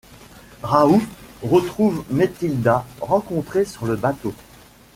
Raouf 0.63 1.03
retrouve 1.43 2.03
Métilda, 2.09 2.87
rencontrée 3.01 3.65
sur 3.65 3.85
le 3.85 3.95
bateau. 3.95 4.33